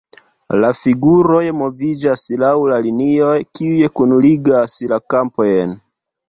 La 0.61 0.69
figuroj 0.77 1.41
moviĝas 1.57 2.23
laŭ 2.45 2.53
la 2.71 2.79
linioj, 2.87 3.35
kiuj 3.61 3.91
kunligas 4.01 4.79
la 4.95 5.01
kampojn. 5.17 5.79